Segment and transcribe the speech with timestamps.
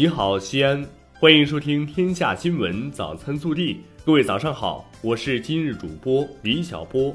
[0.00, 3.74] 你好，西安，欢迎收听《天下新闻早餐速递》。
[4.02, 7.14] 各位早上好，我是今日主播李小波。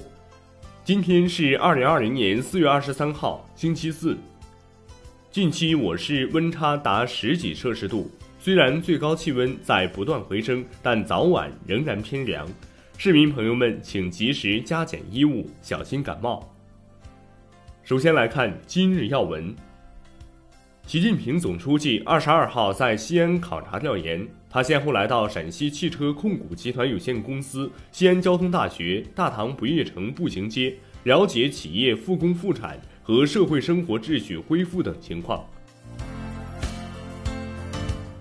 [0.84, 4.16] 今天是二零二零年四月二十三号，星期四。
[5.32, 12.48] 近期我市温差达十几摄氏度，虽然最高气温在不断回升，但早晚仍然偏凉。
[12.99, 16.55] 市民朋友们，请及时加减衣物，小心感冒。
[17.84, 19.55] 首先来看今日要闻。
[20.88, 35.43] 习近平总书记二十二号在西安考察调研，他先后来到陕西汽车控股集团有限公司、西安交通大学、大唐不夜城步行街，了解企业复工复产和社会生活秩序恢复等情况。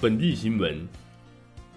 [0.01, 0.89] 本地新闻，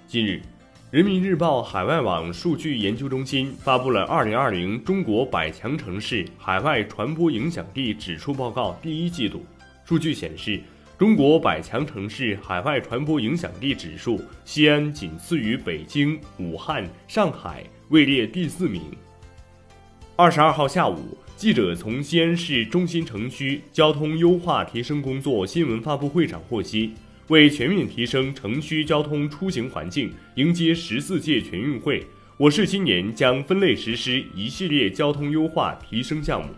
[0.08, 0.42] 近日，
[0.90, 9.46] 人民日报海外网数据研究中心发布了二零二零中国百强城市海外传播影响力指数报告第一季度，
[9.84, 10.62] 数据显示。
[10.98, 18.82] 中国百强城市海外传播影响力指数，西安仅次于北京、武汉、上海，位列第四名。
[20.16, 26.96] 二十二号下午，记者从西安市中心城区交通优化提升工作新闻发布会上获悉，
[27.28, 32.04] 为全面提升城区交通出行环境，迎接十四届全运会，
[32.38, 36.50] 我市今年将分类实施一系列交通优化提升项目。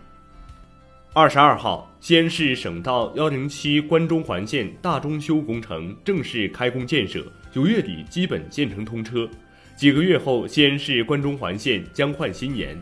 [1.12, 9.28] 二十二号，西安市省道幺零七关中环线大中修工程正式开工建设，九月底基本建成通车。
[9.76, 12.80] 几个月后，西安市关中环线将换新颜。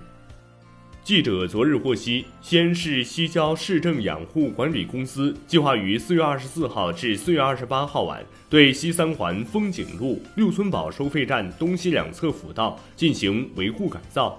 [1.06, 14.38] 记者昨日获悉，西安市西郊市政养护管理公司计划于四月二十四号至四月二十八号晚，对西三环风景路六村堡收费站东西两侧辅道进行维护改造。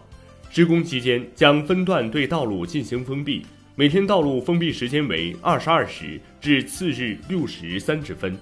[0.50, 3.47] 施工期间，将分段对道路进行封闭。
[3.78, 8.36] 每天道路封闭时间为二十二时至次日六时三十分。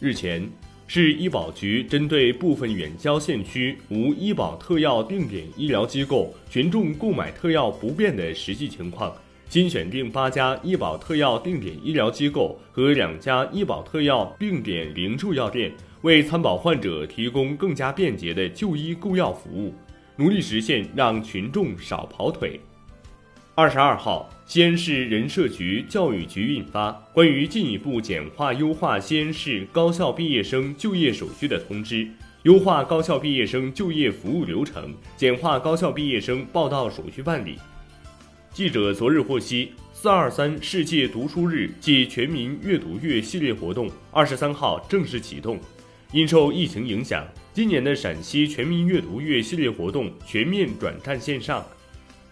[0.00, 0.44] 日前，
[0.88, 9.14] 市医保局针对部分远郊县区无医保特药定点医疗机构群众购买特药不便的实际情况，
[9.48, 19.72] 新选定八家医保特药定点医疗机构和两家医保特药定点零售药店，为参保患者提供更加便捷的就医购药服务，
[20.16, 22.60] 努力实现让群众少跑腿。
[23.58, 32.08] 二十二号，西安市人社局、教育局印发关于进一步简化优化西安市高校毕业生就业手续的通知，
[32.44, 37.58] 优化高校毕业生就业服务流程，简化高校毕业生报到手续办理。
[38.52, 45.58] 记者昨日获悉，四二三世界读书日暨全民阅读月系列活动二十三号正式启动。
[46.12, 51.66] 因受疫情影响，今年的陕西全民阅读月系列活动全面转战线上。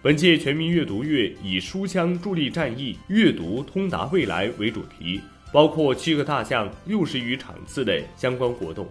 [0.06, 5.20] 本届全民阅读月以“书香助力战役，阅读通达未来”为主题，
[5.52, 8.88] 包括七个大项、六十余场次的相关活动。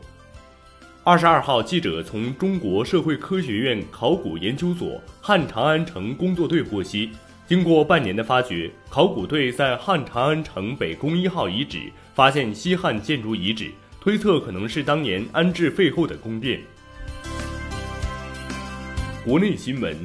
[1.06, 7.12] 二十二号，记者从中国社会科学院考古研究所汉长安城工作队获悉，
[7.48, 11.84] 经过半年的发掘，考古队在汉长安城北宫一号遗址
[12.14, 13.72] 发现西汉建筑遗址，
[14.02, 16.60] 推测可能是当年安置废后的宫殿。
[19.24, 19.98] 国内新闻。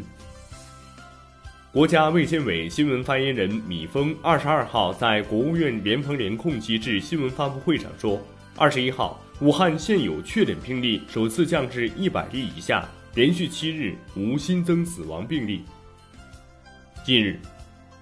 [1.73, 8.21] 国家卫健委新闻发言人米峰二十二号在国务院联防联控机制新闻发布会上说，
[8.57, 15.63] 二十一号，武汉现有确诊病例首次降至一百例以下，连续七日无新增死亡病例。
[17.05, 17.39] 近日。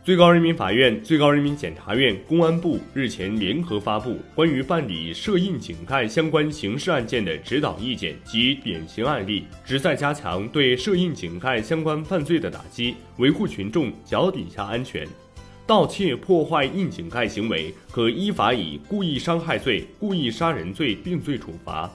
[0.05, 15.07] 最高人民法院、最高人民检察院、公安部日前联合发布关于办理涉印井盖相关刑事案件的指导意见及典型案例，旨在加强对涉印井盖相关犯罪的打击，维护群众脚底下安全。
[15.67, 21.91] 盗窃、破坏印井盖行为，可依法以故意伤害罪、故意杀人罪定罪处罚。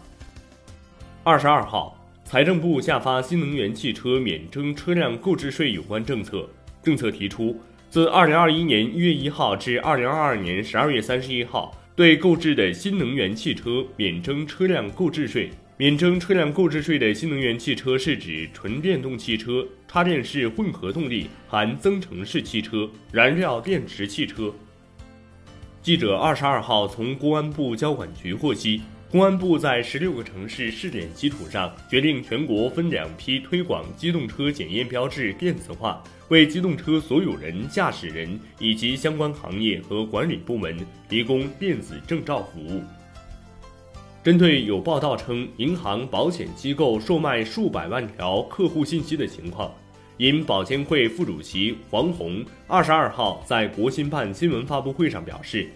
[1.23, 6.47] 二十二号，财政部下发新能源汽车免征车辆购置税有关政策，
[6.83, 7.59] 政策提出。
[7.93, 15.51] 自二零二一年一月一号至二零二二年十二月三十一号，对购置的新能源汽车免征车辆购置税。
[15.77, 24.51] 免征车辆购置税的新能源汽车是指纯电动汽车、插电式混合动力含增程式汽车、燃料电池汽车。
[25.83, 28.81] 记者二十二号从公安部交管局获悉。
[29.13, 40.75] 公安部在十六个城市试点基础上，决定全国分两批推广机动车检验标志电子化，为机动车所有人、驾驶人以及相关行业和管理部门
[41.07, 42.81] 提供电子证照服务。
[44.23, 49.71] 针对有报道称银行、保险机构售卖数百万条客户信息的情况，
[50.17, 55.69] 因保监会副主席黄红二十二号在国新办新闻发布会上表示。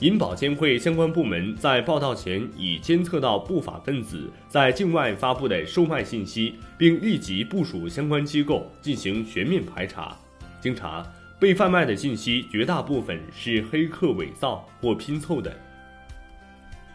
[0.00, 10.14] 银保监会相关部门在报道前已监测到不法分子在境外发布的售卖信息，并立即部署相关机构进行全面排查。
[10.60, 11.02] 经查，
[11.40, 15.50] 被贩卖的信息绝大部分是黑客伪造或拼凑的。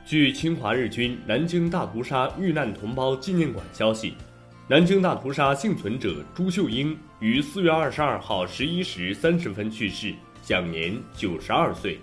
[0.06, 4.14] 据侵华日军南京大屠杀遇难同胞纪念馆消息，
[4.68, 10.14] 南京大屠杀幸存者朱秀英于四月二十二号十一时三十分去世，
[10.44, 12.00] 享年九十二岁。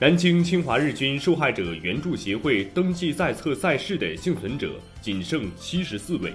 [0.00, 6.32] 南京侵华日军受害者援助协会登记在册在世的幸存者仅剩七十四位。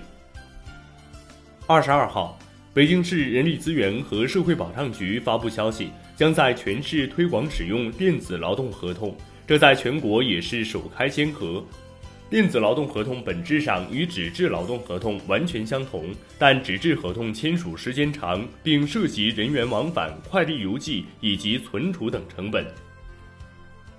[1.68, 2.40] 二十二号，
[2.74, 9.14] 北京市人力资源和社会保障局发布消息，将在全市推广使用电子劳动合同，
[9.46, 11.62] 这在全国也是首开先河。
[12.30, 16.06] 电子劳动合同本质上与纸质劳动合同完全相同，
[16.38, 22.66] 但纸质合同签署时间长，并涉及人员往返、快递邮寄以及存储等成本。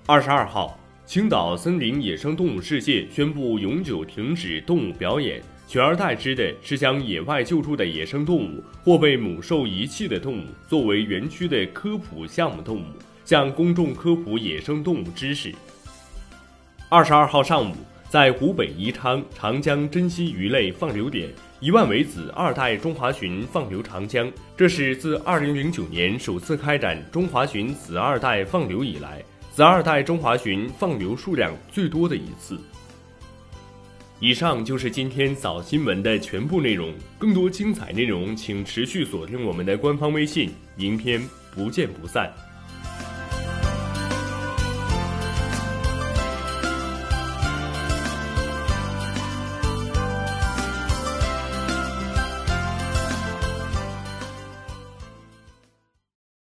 [0.07, 12.85] 二十二号，青岛森林野生动物世界宣布永久停止动物表演，取而代之的是将野外救助的野生动物或被母兽遗弃的动物作为园区的科普项目动物，
[13.23, 15.53] 向公众科普野生动物知识。
[16.89, 17.75] 二十二号上午，
[18.09, 29.23] 在湖北宜昌长江珍稀鱼类放流点，一万尾子二代中华鲟放流长江，这是自二零零九年首次开展中华鲟子二代放流以来。
[29.53, 32.57] 子二代中华鲟放流数量最多的一次。
[34.19, 41.21] 以上就是今天早新闻的全部内容，更多精彩内容请持续锁定我们的官方微信，明天
[41.53, 42.31] 不见不散。